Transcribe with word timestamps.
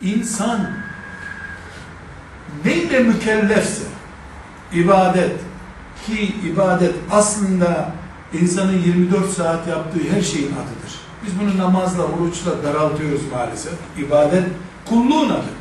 İnsan 0.00 0.70
neyle 2.64 3.00
mükellefse 3.00 3.82
ibadet 4.72 5.40
ki 6.06 6.34
ibadet 6.44 6.94
aslında 7.10 7.92
insanın 8.32 8.78
24 8.78 9.30
saat 9.30 9.68
yaptığı 9.68 10.00
her 10.14 10.22
şeyin 10.22 10.52
adıdır. 10.52 11.00
Biz 11.26 11.32
bunu 11.40 11.58
namazla, 11.58 12.02
oruçla 12.02 12.62
daraltıyoruz 12.62 13.20
maalesef. 13.32 13.72
İbadet 13.98 14.44
kulluğun 14.88 15.30
adı. 15.30 15.56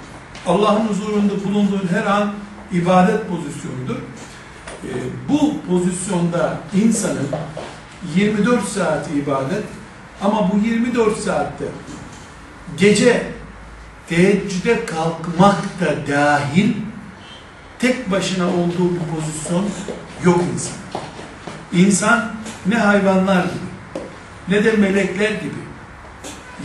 Allah'ın 0.47 0.87
huzurunda 0.87 1.33
bulunduğun 1.45 1.87
her 1.91 2.05
an 2.05 2.33
ibadet 2.71 3.29
pozisyonudur. 3.29 3.95
Ee, 3.95 4.89
bu 5.29 5.53
pozisyonda 5.69 6.57
insanın 6.83 7.27
24 8.15 8.63
saat 8.63 9.09
ibadet 9.15 9.63
ama 10.21 10.51
bu 10.53 10.67
24 10.67 11.17
saatte 11.17 11.65
gece 12.77 13.34
teheccüde 14.09 14.85
kalkmak 14.85 15.79
da 15.79 16.13
dahil 16.13 16.73
tek 17.79 18.11
başına 18.11 18.47
olduğu 18.47 18.93
bir 18.93 18.99
pozisyon 19.15 19.65
yok 20.23 20.41
insan. 20.53 20.73
İnsan 21.73 22.31
ne 22.65 22.75
hayvanlar 22.75 23.43
gibi 23.43 23.65
ne 24.47 24.63
de 24.63 24.71
melekler 24.71 25.29
gibi 25.29 25.65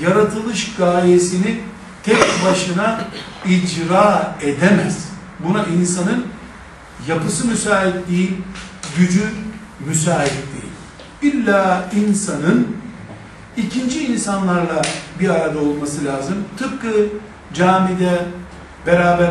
yaratılış 0.02 0.76
gayesini 0.76 1.60
tek 2.02 2.18
başına 2.46 3.04
icra 3.46 4.36
edemez. 4.42 5.08
Buna 5.38 5.64
insanın 5.64 6.26
yapısı 7.08 7.46
müsait 7.46 8.08
değil, 8.08 8.36
gücü 8.98 9.24
müsait 9.86 10.32
değil. 10.32 11.34
İlla 11.34 11.90
insanın 12.06 12.76
ikinci 13.56 14.06
insanlarla 14.06 14.82
bir 15.20 15.28
arada 15.28 15.58
olması 15.58 16.04
lazım. 16.04 16.34
Tıpkı 16.58 17.08
camide 17.54 18.24
beraber 18.86 19.30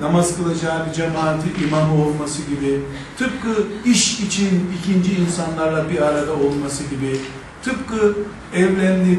namaz 0.00 0.36
kılacağı 0.36 0.86
bir 0.86 0.92
cemaati 0.92 1.64
imamı 1.66 2.04
olması 2.04 2.42
gibi, 2.42 2.80
tıpkı 3.18 3.66
iş 3.84 4.20
için 4.20 4.70
ikinci 4.80 5.14
insanlarla 5.14 5.90
bir 5.90 6.02
arada 6.02 6.32
olması 6.32 6.84
gibi, 6.84 7.20
tıpkı 7.62 8.14
evlendik 8.54 9.18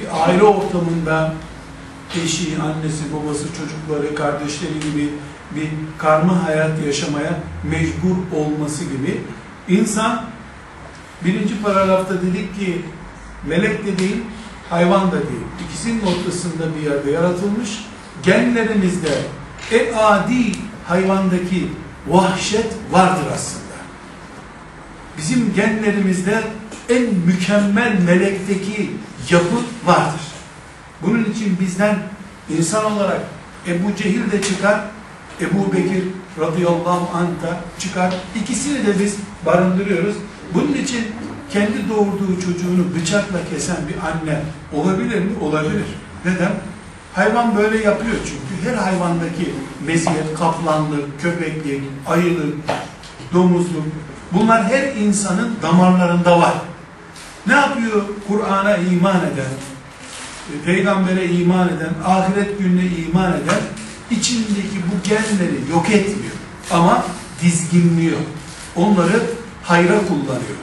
bir 0.00 0.26
aile 0.26 0.42
ortamında 0.42 1.34
eşi, 2.24 2.62
annesi, 2.62 3.04
babası, 3.12 3.46
çocukları, 3.46 4.14
kardeşleri 4.14 4.80
gibi 4.80 5.08
bir 5.54 5.68
karma 5.98 6.44
hayat 6.44 6.86
yaşamaya 6.86 7.32
mecbur 7.64 8.38
olması 8.38 8.84
gibi 8.84 9.20
insan 9.68 10.24
birinci 11.24 11.62
paragrafta 11.62 12.22
dedik 12.22 12.60
ki 12.60 12.82
melek 13.46 13.86
de 13.86 13.98
değil, 13.98 14.16
hayvan 14.70 15.06
da 15.12 15.16
değil. 15.16 15.46
İkisinin 15.64 16.02
ortasında 16.02 16.64
bir 16.76 16.90
yerde 16.90 17.10
yaratılmış. 17.10 17.84
Genlerimizde 18.22 19.18
en 19.72 19.92
adi 19.94 20.52
hayvandaki 20.86 21.68
vahşet 22.06 22.66
vardır 22.90 23.26
aslında. 23.34 23.64
Bizim 25.18 25.54
genlerimizde 25.54 26.42
en 26.88 27.02
mükemmel 27.02 27.98
melekteki 28.06 28.90
yapı 29.30 29.56
vardır. 29.86 30.20
Bunun 31.02 31.24
için 31.24 31.56
bizden 31.60 31.98
insan 32.58 32.92
olarak 32.92 33.20
Ebu 33.66 33.96
Cehil 33.96 34.30
de 34.30 34.42
çıkar, 34.42 34.80
Ebu 35.40 35.72
Bekir 35.72 36.04
radıyallahu 36.40 37.16
anh 37.16 37.26
da 37.26 37.60
çıkar. 37.78 38.14
İkisini 38.42 38.86
de 38.86 38.98
biz 38.98 39.16
barındırıyoruz. 39.46 40.16
Bunun 40.54 40.72
için 40.72 41.04
kendi 41.52 41.88
doğurduğu 41.88 42.40
çocuğunu 42.44 42.94
bıçakla 42.94 43.38
kesen 43.50 43.76
bir 43.88 43.94
anne 43.94 44.42
olabilir 44.72 45.20
mi? 45.20 45.30
Olabilir. 45.40 45.84
Neden? 46.24 46.52
Hayvan 47.14 47.56
böyle 47.56 47.76
yapıyor 47.76 48.16
çünkü. 48.24 48.70
Her 48.70 48.74
hayvandaki 48.74 49.54
meziyet, 49.86 50.34
kaplanlık, 50.38 51.22
köpeklik, 51.22 51.82
ayılık, 52.06 52.54
domuzluk 53.32 53.84
bunlar 54.32 54.64
her 54.64 54.96
insanın 54.96 55.50
damarlarında 55.62 56.40
var. 56.40 56.54
Ne 57.46 57.54
yapıyor 57.54 58.02
Kur'an'a 58.28 58.76
iman 58.76 59.16
eden, 59.16 59.52
peygambere 60.64 61.26
iman 61.26 61.68
eden, 61.68 61.90
ahiret 62.06 62.58
gününe 62.58 62.86
iman 62.86 63.32
eden 63.32 63.60
içindeki 64.10 64.76
bu 64.76 65.08
genleri 65.08 65.70
yok 65.70 65.90
etmiyor. 65.90 66.34
Ama 66.70 67.04
dizginliyor. 67.42 68.18
Onları 68.76 69.22
hayra 69.62 69.98
kullanıyor. 69.98 70.58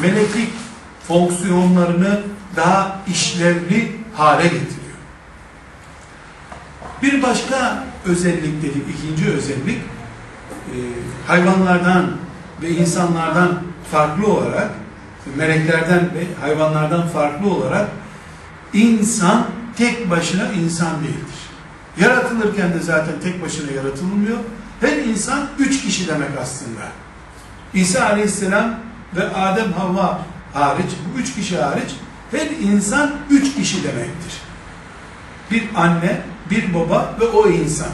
Meleklik 0.00 0.52
fonksiyonlarını 1.08 2.20
daha 2.56 3.00
işlevli 3.08 3.96
hale 4.14 4.42
getiriyor. 4.42 4.96
Bir 7.02 7.22
başka 7.22 7.84
özellik 8.06 8.62
dedik, 8.62 8.84
ikinci 8.98 9.30
özellik 9.30 9.78
e, 9.78 10.76
hayvanlardan 11.26 12.10
ve 12.62 12.70
insanlardan 12.70 13.62
farklı 13.90 14.26
olarak 14.26 14.70
meleklerden 15.36 16.00
ve 16.00 16.40
hayvanlardan 16.40 17.08
farklı 17.08 17.50
olarak 17.50 17.88
insan 18.72 19.46
tek 19.76 20.10
başına 20.10 20.52
insan 20.52 21.00
değildir. 21.00 21.36
Yaratılırken 22.00 22.74
de 22.74 22.80
zaten 22.80 23.14
tek 23.22 23.42
başına 23.42 23.72
yaratılmıyor. 23.72 24.38
Her 24.80 24.96
insan 24.96 25.48
üç 25.58 25.82
kişi 25.82 26.08
demek 26.08 26.30
aslında. 26.42 26.80
İsa 27.74 28.04
Aleyhisselam 28.04 28.74
ve 29.16 29.34
Adem 29.34 29.72
Havva 29.72 30.20
hariç, 30.54 30.90
bu 31.14 31.18
üç 31.18 31.34
kişi 31.34 31.58
hariç 31.58 31.90
her 32.30 32.46
insan 32.46 33.10
üç 33.30 33.54
kişi 33.54 33.84
demektir. 33.84 34.40
Bir 35.50 35.64
anne, 35.76 36.20
bir 36.50 36.74
baba 36.74 37.14
ve 37.20 37.24
o 37.24 37.48
insan. 37.48 37.88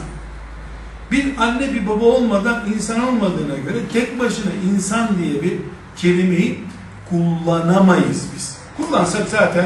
Bir 1.11 1.37
anne 1.37 1.73
bir 1.73 1.87
baba 1.87 2.05
olmadan 2.05 2.63
insan 2.75 3.07
olmadığına 3.07 3.55
göre 3.55 3.77
tek 3.93 4.19
başına 4.19 4.51
insan 4.71 5.17
diye 5.17 5.43
bir 5.43 5.53
kelimeyi 5.97 6.63
kullanamayız 7.09 8.23
biz. 8.35 8.57
Kullansak 8.77 9.29
zaten 9.29 9.65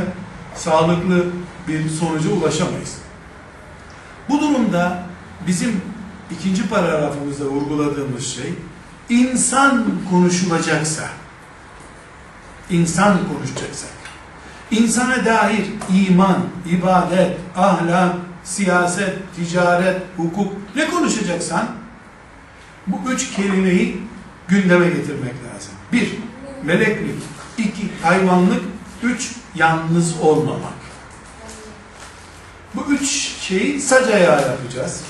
sağlıklı 0.55 1.25
bir 1.67 1.89
sonuca 1.89 2.29
ulaşamayız. 2.29 2.97
Bu 4.29 4.41
durumda 4.41 5.03
bizim 5.47 5.81
ikinci 6.31 6.69
paragrafımızda 6.69 7.45
vurguladığımız 7.45 8.27
şey 8.27 8.53
insan 9.09 9.85
konuşulacaksa 10.09 11.03
insan 12.69 13.17
konuşacaksak 13.33 13.89
insana 14.71 15.25
dair 15.25 15.65
iman, 15.93 16.37
ibadet, 16.65 17.37
ahlak, 17.55 18.15
siyaset, 18.43 19.15
ticaret, 19.35 20.01
hukuk 20.17 20.53
ne 20.75 20.89
konuşacaksan 20.89 21.67
bu 22.87 23.11
üç 23.11 23.31
kelimeyi 23.31 24.01
gündeme 24.47 24.85
getirmek 24.85 25.33
lazım. 25.33 25.73
Bir, 25.93 26.11
meleklik. 26.63 27.15
iki 27.57 27.89
hayvanlık. 28.03 28.61
Üç, 29.03 29.31
yalnız 29.55 30.21
olmamak. 30.21 30.73
Bu 32.75 32.93
üç 32.93 33.09
şeyi 33.41 33.81
sac 33.81 34.09
yapacağız. 34.09 35.03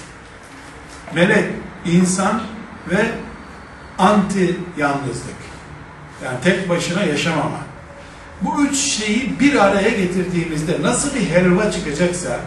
Melek, 1.15 1.45
insan 1.85 2.41
ve 2.89 3.11
anti 3.97 4.57
yalnızlık. 4.77 5.35
Yani 6.23 6.37
tek 6.43 6.69
başına 6.69 7.03
yaşamama. 7.03 7.59
Bu 8.41 8.63
üç 8.65 8.77
şeyi 8.77 9.39
bir 9.39 9.65
araya 9.65 9.89
getirdiğimizde 9.89 10.81
nasıl 10.81 11.15
bir 11.15 11.29
helva 11.29 11.71
çıkacaksa 11.71 12.39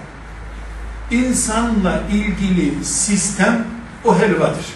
insanla 1.10 2.02
ilgili 2.12 2.84
sistem 2.84 3.66
o 4.04 4.18
helvadır. 4.18 4.66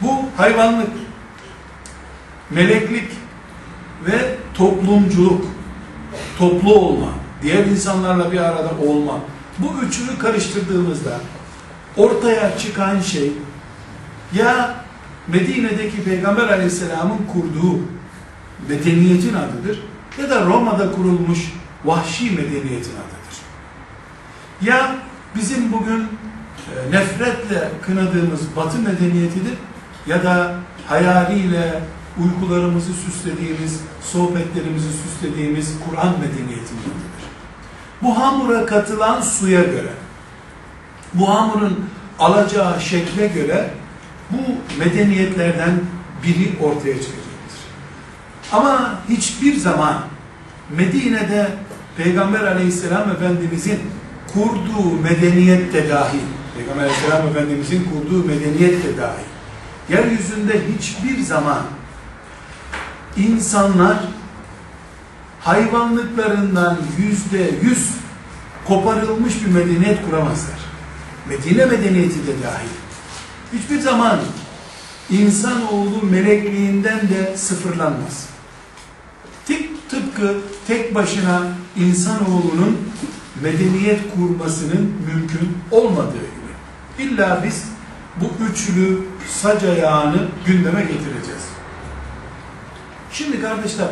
Bu 0.00 0.24
hayvanlık, 0.36 0.90
meleklik 2.50 3.10
ve 4.06 4.34
toplumculuk, 4.54 5.44
toplu 6.38 6.74
olma, 6.74 7.08
diğer 7.42 7.64
insanlarla 7.64 8.32
bir 8.32 8.40
arada 8.40 8.70
olma. 8.86 9.20
Bu 9.58 9.86
üçünü 9.86 10.18
karıştırdığımızda 10.18 11.20
ortaya 11.96 12.58
çıkan 12.58 13.00
şey 13.00 13.32
ya 14.32 14.74
Medine'deki 15.28 16.04
Peygamber 16.04 16.48
Aleyhisselam'ın 16.48 17.18
kurduğu 17.32 17.80
medeniyetin 18.68 19.34
adıdır 19.34 19.82
ya 20.22 20.30
da 20.30 20.46
Roma'da 20.46 20.92
kurulmuş 20.92 21.52
vahşi 21.84 22.30
medeniyetin 22.30 22.92
adıdır. 22.92 23.36
Ya 24.62 24.94
bizim 25.36 25.72
bugün 25.72 26.00
e, 26.00 26.90
nefretle 26.90 27.70
kınadığımız 27.86 28.40
batı 28.56 28.78
medeniyetidir 28.78 29.54
ya 30.06 30.24
da 30.24 30.54
hayaliyle 30.86 31.80
uykularımızı 32.24 32.92
süslediğimiz, 32.92 33.80
sohbetlerimizi 34.02 34.88
süslediğimiz 34.92 35.74
Kur'an 35.88 36.12
medeniyetindendir. 36.12 37.16
Bu 38.02 38.18
hamura 38.18 38.66
katılan 38.66 39.20
suya 39.20 39.62
göre, 39.62 39.92
bu 41.14 41.34
hamurun 41.34 41.84
alacağı 42.18 42.80
şekle 42.80 43.26
göre 43.26 43.70
bu 44.30 44.38
medeniyetlerden 44.78 45.80
biri 46.22 46.58
ortaya 46.60 46.94
çıkacaktır. 46.94 47.26
Ama 48.52 49.00
hiçbir 49.08 49.56
zaman 49.56 50.00
Medine'de 50.76 51.48
Peygamber 51.96 52.40
aleyhisselam 52.40 53.10
Efendimizin 53.10 53.78
kurduğu 54.32 55.02
medeniyet 55.02 55.72
de 55.72 55.88
dahil, 55.88 56.20
Peygamber 56.56 56.82
Aleyhisselam 56.82 57.28
Efendimizin 57.28 57.84
kurduğu 57.84 58.24
medeniyet 58.24 58.84
de 58.84 58.96
dahil, 58.96 59.26
yeryüzünde 59.88 60.60
hiçbir 60.74 61.22
zaman 61.22 61.62
insanlar 63.16 63.96
hayvanlıklarından 65.40 66.78
yüzde 66.98 67.50
yüz 67.62 67.90
koparılmış 68.68 69.34
bir 69.44 69.50
medeniyet 69.50 70.06
kuramazlar. 70.06 70.58
Medine 71.28 71.64
medeniyeti 71.66 72.26
de 72.26 72.42
dahil. 72.42 72.85
Hiçbir 73.52 73.80
zaman 73.80 74.18
insanoğlu 75.10 76.02
melekliğinden 76.10 77.00
de 77.08 77.36
sıfırlanmaz. 77.36 78.28
Tıp, 79.46 79.90
tıpkı 79.90 80.36
tek 80.66 80.94
başına 80.94 81.42
insanoğlunun 81.76 82.78
medeniyet 83.42 84.00
kurmasının 84.14 84.94
mümkün 85.06 85.58
olmadığı 85.70 86.12
gibi. 86.12 86.52
İlla 86.98 87.42
biz 87.44 87.64
bu 88.20 88.44
üçlü 88.44 89.02
sac 89.28 89.64
ayağını 89.64 90.28
gündeme 90.46 90.80
getireceğiz. 90.80 91.46
Şimdi 93.12 93.40
kardeşler, 93.40 93.88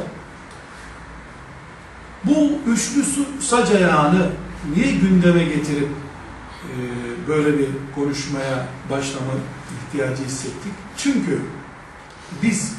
bu 2.25 2.51
üçlü 2.67 3.05
sac 3.41 3.71
ayağını 3.71 4.31
niye 4.75 4.93
gündeme 4.93 5.45
getirip 5.45 5.89
böyle 7.29 7.59
bir 7.59 7.69
konuşmaya 7.95 8.67
başlama 8.91 9.33
ihtiyacı 9.89 10.25
hissettik? 10.25 10.73
Çünkü 10.97 11.41
biz 12.43 12.75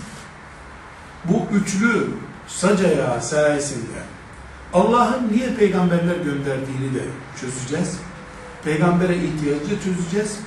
bu 1.25 1.55
üçlü 1.55 2.07
sac 2.47 2.85
ayağı 2.85 3.21
sayesinde 3.21 3.99
Allah'ın 4.73 5.31
niye 5.31 5.49
peygamberler 5.53 6.15
gönderdiğini 6.15 6.93
de 6.95 7.03
çözeceğiz. 7.41 7.97
Peygambere 8.63 9.15
ihtiyacı 9.15 9.83
çözeceğiz. 9.83 10.39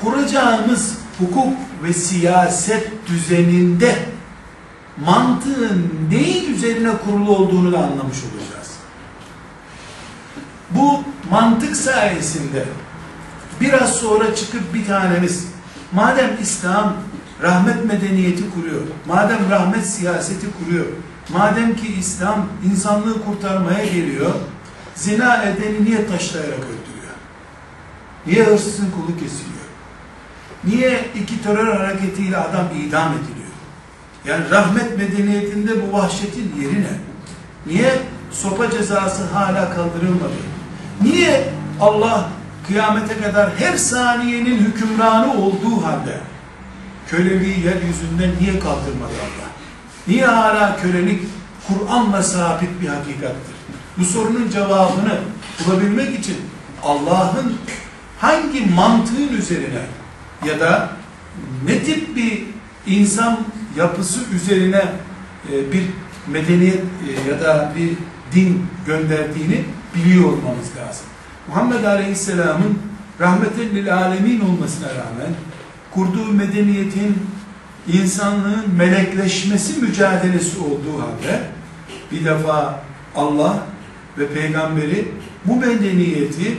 Kuracağımız 0.00 0.98
hukuk 1.18 1.56
ve 1.82 1.92
siyaset 1.92 2.90
düzeninde 3.06 3.98
mantığın 5.06 5.90
neyin 6.10 6.54
üzerine 6.54 6.90
kurulu 7.04 7.36
olduğunu 7.36 7.72
da 7.72 7.78
anlamış 7.78 8.18
olacağız. 8.24 8.70
Bu 10.70 11.04
mantık 11.30 11.76
sayesinde 11.76 12.64
biraz 13.60 13.96
sonra 13.96 14.34
çıkıp 14.34 14.74
bir 14.74 14.86
tanemiz 14.86 15.46
madem 15.92 16.30
İslam 16.42 16.96
rahmet 17.42 17.84
medeniyeti 17.84 18.50
kuruyor, 18.50 18.80
madem 19.06 19.50
rahmet 19.50 19.86
siyaseti 19.86 20.46
kuruyor, 20.58 20.86
madem 21.28 21.76
ki 21.76 21.94
İslam 21.98 22.46
insanlığı 22.70 23.24
kurtarmaya 23.24 23.84
geliyor, 23.84 24.30
zina 24.94 25.42
edeni 25.42 25.84
niye 25.84 26.06
taşlayarak 26.06 26.58
öldürüyor? 26.58 27.14
Niye 28.26 28.44
hırsızın 28.44 28.90
kolu 28.90 29.16
kesiliyor? 29.18 29.60
Niye 30.64 31.10
iki 31.22 31.42
terör 31.42 31.76
hareketiyle 31.76 32.36
adam 32.36 32.66
idam 32.86 33.12
ediliyor? 33.12 33.50
Yani 34.24 34.50
rahmet 34.50 34.98
medeniyetinde 34.98 35.72
bu 35.82 35.92
vahşetin 35.92 36.54
yeri 36.60 36.82
ne? 36.82 36.92
Niye 37.66 37.98
sopa 38.30 38.70
cezası 38.70 39.24
hala 39.24 39.74
kaldırılmadı? 39.74 40.49
Niye 41.02 41.48
Allah 41.80 42.28
kıyamete 42.66 43.20
kadar 43.20 43.50
her 43.58 43.76
saniyenin 43.76 44.58
hükümranı 44.58 45.34
olduğu 45.34 45.84
halde 45.84 46.20
köleliği 47.08 47.64
yeryüzünden 47.64 48.30
niye 48.40 48.58
kaldırmadı 48.58 49.12
Allah? 49.20 49.50
Niye 50.08 50.26
hala 50.26 50.76
kölelik 50.76 51.22
Kur'an'la 51.68 52.22
sabit 52.22 52.80
bir 52.82 52.88
hakikattir? 52.88 53.54
Bu 53.98 54.04
sorunun 54.04 54.50
cevabını 54.50 55.18
bulabilmek 55.66 56.18
için 56.18 56.36
Allah'ın 56.82 57.56
hangi 58.18 58.66
mantığın 58.74 59.28
üzerine 59.38 59.82
ya 60.46 60.60
da 60.60 60.90
ne 61.66 61.82
tip 61.82 62.16
bir 62.16 62.42
insan 62.86 63.38
yapısı 63.76 64.20
üzerine 64.34 64.84
e, 65.52 65.72
bir 65.72 65.82
medeniyet 66.26 66.80
e, 66.80 67.30
ya 67.30 67.40
da 67.40 67.72
bir 67.76 67.90
din 68.34 68.66
gönderdiğini 68.86 69.64
biliyor 69.94 70.24
olmamız 70.24 70.76
lazım. 70.76 71.06
Muhammed 71.48 71.84
Aleyhisselam'ın 71.84 72.78
rahmeten 73.20 73.68
lil 73.74 73.96
alemin 73.96 74.40
olmasına 74.40 74.88
rağmen 74.88 75.34
kurduğu 75.90 76.32
medeniyetin 76.32 77.18
insanlığın 77.92 78.74
melekleşmesi 78.76 79.80
mücadelesi 79.80 80.58
olduğu 80.58 81.02
halde 81.02 81.40
bir 82.12 82.24
defa 82.24 82.80
Allah 83.16 83.58
ve 84.18 84.28
peygamberi 84.28 85.08
bu 85.44 85.56
medeniyeti 85.56 86.58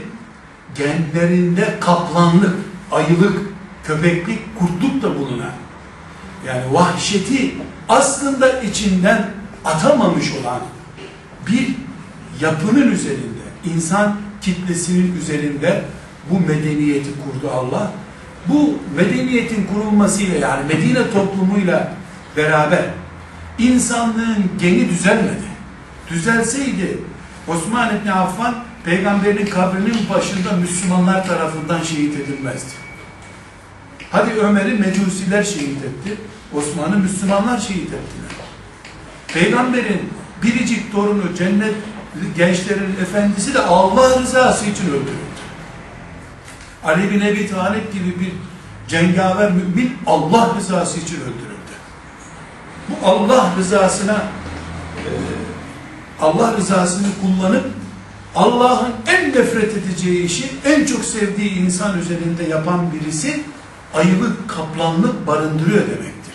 genlerinde 0.74 1.74
kaplanlık, 1.80 2.54
ayılık, 2.92 3.40
köpeklik, 3.84 4.58
kurtluk 4.58 5.02
da 5.02 5.18
bulunan 5.18 5.52
yani 6.46 6.74
vahşeti 6.74 7.54
aslında 7.88 8.60
içinden 8.60 9.30
atamamış 9.64 10.32
olan 10.32 10.60
bir 11.48 11.74
yapının 12.40 12.92
üzerinde, 12.92 13.42
insan 13.74 14.16
kitlesinin 14.40 15.16
üzerinde 15.16 15.84
bu 16.30 16.40
medeniyeti 16.40 17.10
kurdu 17.10 17.50
Allah. 17.54 17.92
Bu 18.48 18.78
medeniyetin 18.96 19.66
kurulmasıyla 19.66 20.38
yani 20.48 20.74
Medine 20.74 21.10
toplumuyla 21.10 21.92
beraber 22.36 22.84
insanlığın 23.58 24.44
geni 24.60 24.88
düzelmedi. 24.88 25.52
Düzelseydi 26.10 26.98
Osman 27.48 27.96
İbni 27.96 28.12
Affan 28.12 28.54
peygamberin 28.84 29.46
kabrinin 29.46 30.08
başında 30.14 30.52
Müslümanlar 30.52 31.26
tarafından 31.26 31.82
şehit 31.82 32.20
edilmezdi. 32.20 32.72
Hadi 34.10 34.30
Ömer'i 34.30 34.74
mecusiler 34.74 35.42
şehit 35.42 35.84
etti. 35.84 36.16
Osman'ı 36.54 36.98
Müslümanlar 36.98 37.58
şehit 37.58 37.86
ettiler. 37.86 38.32
Peygamberin 39.28 40.00
biricik 40.42 40.92
torunu 40.92 41.34
cennet 41.38 41.74
gençlerin 42.36 42.96
efendisi 43.02 43.54
de 43.54 43.60
Allah 43.62 44.20
rızası 44.20 44.66
için 44.66 44.86
öldürüldü. 44.86 45.32
Ali 46.84 47.10
bin 47.10 47.20
Ebi 47.20 47.50
Talip 47.50 47.92
gibi 47.92 48.20
bir 48.20 48.32
cengaver 48.88 49.52
mümin 49.52 49.96
Allah 50.06 50.54
rızası 50.58 51.00
için 51.00 51.16
öldürüldü. 51.16 51.72
Bu 52.88 53.06
Allah 53.06 53.54
rızasına 53.58 54.12
e, 54.96 55.10
Allah 56.20 56.56
rızasını 56.56 57.06
kullanıp 57.20 57.64
Allah'ın 58.34 58.92
en 59.06 59.28
nefret 59.28 59.76
edeceği 59.76 60.24
işi 60.24 60.50
en 60.64 60.84
çok 60.84 61.04
sevdiği 61.04 61.50
insan 61.50 61.98
üzerinde 61.98 62.44
yapan 62.44 62.92
birisi 62.92 63.42
ayılık, 63.94 64.48
kaplanlık 64.48 65.26
barındırıyor 65.26 65.80
demektir. 65.80 66.34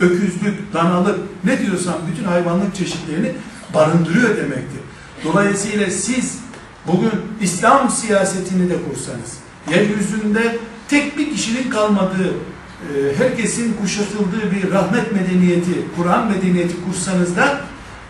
Öküzlük, 0.00 0.72
danalık, 0.72 1.18
ne 1.44 1.58
diyorsan 1.58 1.94
bütün 2.10 2.24
hayvanlık 2.24 2.74
çeşitlerini 2.74 3.32
barındırıyor 3.74 4.36
demektir. 4.36 4.80
Dolayısıyla 5.24 5.90
siz 5.90 6.38
bugün 6.86 7.12
İslam 7.40 7.90
siyasetini 7.90 8.70
de 8.70 8.76
kursanız, 8.88 9.38
yeryüzünde 9.70 10.58
tek 10.88 11.18
bir 11.18 11.30
kişinin 11.32 11.70
kalmadığı, 11.70 12.28
e, 12.28 13.16
herkesin 13.18 13.76
kuşatıldığı 13.82 14.50
bir 14.50 14.70
rahmet 14.72 15.12
medeniyeti, 15.12 15.70
Kur'an 15.96 16.28
medeniyeti 16.28 16.74
kursanız 16.84 17.36
da 17.36 17.60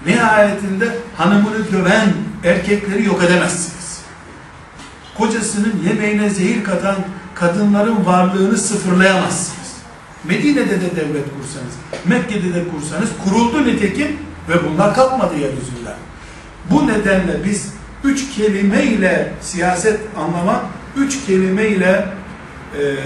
nihayetinde 0.06 0.96
hanımını 1.16 1.72
döven 1.72 2.12
erkekleri 2.44 3.04
yok 3.04 3.22
edemezsiniz. 3.22 4.02
Kocasının 5.18 5.74
yemeğine 5.88 6.30
zehir 6.30 6.64
katan 6.64 6.96
kadınların 7.34 8.06
varlığını 8.06 8.58
sıfırlayamazsınız. 8.58 9.61
Medine'de 10.24 10.80
de 10.80 10.96
devlet 10.96 11.24
kursanız, 11.36 11.74
Mekke'de 12.06 12.54
de 12.54 12.64
kursanız 12.68 13.08
kuruldu 13.24 13.66
nitekim 13.66 14.18
ve 14.48 14.54
bunlar 14.68 14.94
kalkmadı 14.94 15.34
yeryüzünden. 15.34 15.96
Bu 16.70 16.86
nedenle 16.86 17.44
biz 17.44 17.72
üç 18.04 18.34
kelimeyle 18.36 19.32
siyaset 19.40 20.00
anlama, 20.16 20.62
üç 20.96 21.26
kelimeyle 21.26 22.08
e, 22.78 22.82
e, 22.82 22.96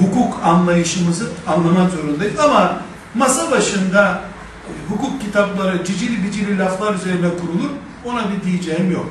hukuk 0.00 0.40
anlayışımızı 0.44 1.28
anlamak 1.46 1.90
zorundayız. 1.92 2.40
Ama 2.40 2.80
masa 3.14 3.50
başında 3.50 4.20
e, 4.68 4.92
hukuk 4.92 5.20
kitapları 5.20 5.84
cicili 5.84 6.24
bicili 6.24 6.58
laflar 6.58 6.94
üzerine 6.94 7.28
kurulur, 7.40 7.70
ona 8.04 8.24
bir 8.30 8.44
diyeceğim 8.50 8.92
yok. 8.92 9.06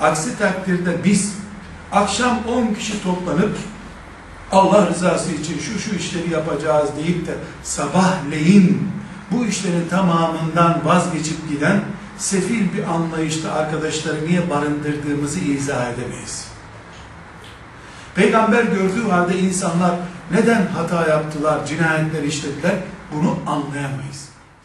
Aksi 0.00 0.38
takdirde 0.38 1.04
biz 1.04 1.34
akşam 1.92 2.38
10 2.48 2.74
kişi 2.74 3.02
toplanıp 3.02 3.56
Allah 4.52 4.86
rızası 4.86 5.32
için 5.32 5.58
şu 5.58 5.78
şu 5.78 5.94
işleri 5.94 6.30
yapacağız 6.30 6.90
deyip 6.96 7.26
de 7.26 7.34
sabahleyin 7.62 8.90
bu 9.30 9.46
işlerin 9.46 9.88
tamamından 9.88 10.80
vazgeçip 10.84 11.48
giden 11.48 11.80
sefil 12.18 12.72
bir 12.72 12.84
anlayışta 12.84 13.52
arkadaşları 13.52 14.26
niye 14.26 14.50
barındırdığımızı 14.50 15.40
izah 15.40 15.92
edemeyiz. 15.92 16.48
Peygamber 18.14 18.62
gördüğü 18.62 19.08
halde 19.10 19.38
insanlar 19.38 19.94
neden 20.30 20.66
hata 20.66 21.06
yaptılar, 21.06 21.66
cinayetler 21.66 22.22
işlediler 22.22 22.74
bunu 23.14 23.38
anlayamayız. 23.46 24.27